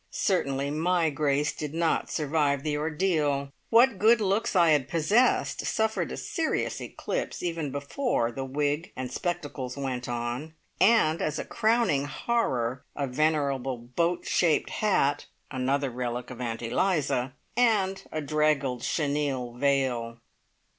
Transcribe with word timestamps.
Certainly 0.09 0.71
my 0.71 1.11
grace 1.11 1.51
did 1.53 1.75
not 1.75 2.09
survive 2.09 2.63
the 2.63 2.75
ordeal. 2.75 3.51
What 3.69 3.99
good 3.99 4.19
looks 4.19 4.55
I 4.55 4.75
possessed 4.79 5.63
suffered 5.67 6.11
a 6.11 6.17
serious 6.17 6.81
eclipse 6.81 7.43
even 7.43 7.71
before 7.71 8.31
wig 8.35 8.91
and 8.95 9.11
spectacles 9.11 9.77
went 9.77 10.09
on, 10.09 10.55
and 10.79 11.21
as 11.21 11.37
a 11.37 11.45
crowning 11.45 12.05
horror, 12.05 12.83
a 12.95 13.05
venerable 13.05 13.77
"boat 13.77 14.25
shaped" 14.25 14.71
hat 14.71 15.27
(another 15.51 15.91
relic 15.91 16.31
of 16.31 16.41
Aunt 16.41 16.63
Eliza) 16.63 17.35
and 17.55 18.01
a 18.11 18.21
draggled 18.21 18.81
chenille 18.81 19.53
veil. 19.53 20.17